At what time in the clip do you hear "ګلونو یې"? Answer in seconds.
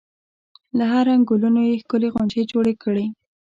1.29-1.81